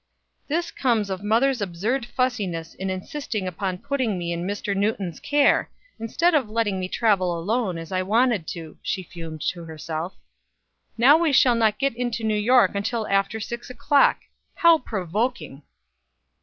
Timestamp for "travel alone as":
6.87-7.91